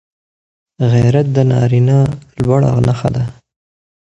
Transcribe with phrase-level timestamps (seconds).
[0.91, 1.97] غیرت د نارینه
[2.41, 3.23] لوړه نښه ده